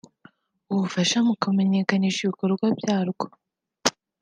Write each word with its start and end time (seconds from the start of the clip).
ubufasha 0.73 1.17
mu 1.27 1.33
kumenyekanisha 1.41 2.19
ibikorwa 2.23 2.65
byarwo 2.79 3.25